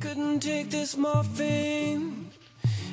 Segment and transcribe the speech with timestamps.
[0.00, 2.30] couldn't take this morphine,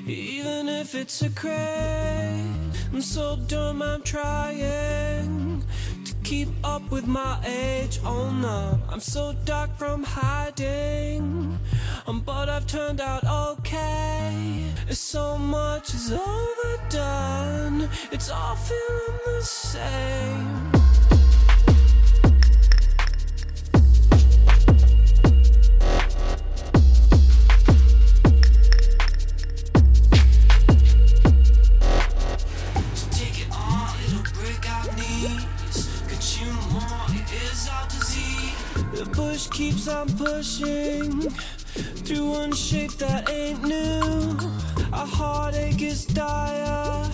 [0.05, 2.43] even if it's a craze.
[2.91, 5.63] I'm so dumb, I'm trying
[6.03, 7.99] to keep up with my age.
[8.03, 11.57] Oh no, I'm so dark from hiding,
[12.07, 14.65] um, but I've turned out okay.
[14.89, 20.76] So much is overdone, it's all feeling the same.
[40.17, 41.29] Pushing
[42.05, 44.37] through one shape that ain't new.
[44.91, 47.09] Our heartache is dire.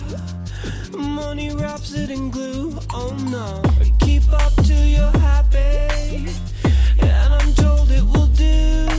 [0.96, 2.78] Money wraps it in glue.
[2.94, 3.62] Oh no,
[4.00, 6.28] keep up till you're happy.
[7.00, 8.93] And I'm told it will do.